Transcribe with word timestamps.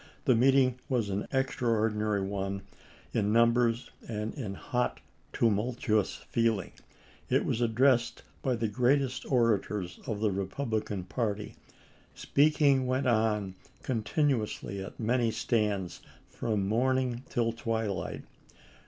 The 0.25 0.33
meeting 0.33 0.79
was 0.89 1.11
an 1.11 1.27
extraordinary 1.31 2.23
one 2.23 2.63
in 3.13 3.31
numbers 3.31 3.91
and 4.09 4.33
in 4.33 4.55
hot 4.55 4.99
tumultuous 5.31 6.15
feeling; 6.27 6.71
it 7.29 7.45
was 7.45 7.61
addressed 7.61 8.23
by 8.41 8.55
the 8.55 8.67
greatest 8.67 9.27
orators 9.31 9.99
of 10.07 10.19
the 10.19 10.31
Eepublican 10.31 11.07
party; 11.07 11.53
speaking 12.15 12.87
went 12.87 13.05
on 13.05 13.53
continuously 13.83 14.83
at 14.83 14.99
many 14.99 15.29
stands 15.29 16.01
from 16.31 16.67
morning 16.67 17.11
until 17.27 17.51
twilight. 17.53 18.23